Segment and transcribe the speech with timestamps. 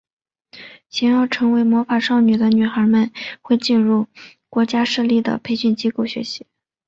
[0.89, 4.07] 想要成为魔法少女的女孩们会进入
[4.49, 6.47] 国家设立的培训机构学习。